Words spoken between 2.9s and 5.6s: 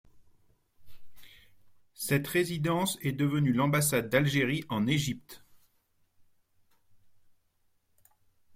est devenue l'ambassade d'Algérie en Égypte.